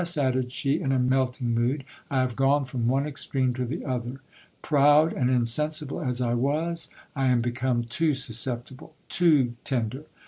[0.17, 4.19] added she, in a melting mood, I have gone from one extreme to the other.
[4.63, 10.05] Proud and insensible as I was, I am become too sus ceptible, too tender.